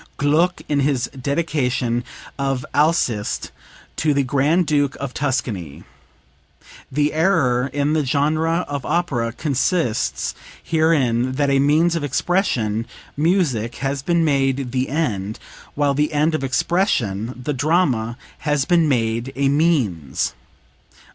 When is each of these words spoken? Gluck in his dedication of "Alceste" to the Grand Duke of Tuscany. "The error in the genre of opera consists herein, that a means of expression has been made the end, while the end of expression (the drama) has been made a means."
Gluck 0.17 0.63
in 0.67 0.79
his 0.79 1.07
dedication 1.11 2.03
of 2.39 2.65
"Alceste" 2.73 3.51
to 3.97 4.15
the 4.15 4.23
Grand 4.23 4.65
Duke 4.65 4.95
of 4.99 5.13
Tuscany. 5.13 5.83
"The 6.91 7.13
error 7.13 7.69
in 7.71 7.93
the 7.93 8.03
genre 8.03 8.65
of 8.67 8.83
opera 8.83 9.31
consists 9.31 10.33
herein, 10.63 11.33
that 11.33 11.51
a 11.51 11.59
means 11.59 11.95
of 11.95 12.03
expression 12.03 12.87
has 13.77 14.01
been 14.01 14.25
made 14.25 14.71
the 14.71 14.89
end, 14.89 15.37
while 15.75 15.93
the 15.93 16.13
end 16.13 16.33
of 16.33 16.43
expression 16.43 17.39
(the 17.39 17.53
drama) 17.53 18.17
has 18.39 18.65
been 18.65 18.89
made 18.89 19.31
a 19.35 19.49
means." 19.49 20.33